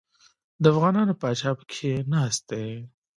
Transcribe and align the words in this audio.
د 0.61 0.63
افغانانو 0.73 1.13
پاچا 1.21 1.51
پکښې 1.59 1.93
ناست 2.13 2.41
دی. 2.49 2.67